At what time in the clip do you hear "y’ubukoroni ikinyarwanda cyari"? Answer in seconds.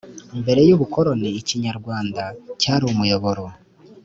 0.67-2.83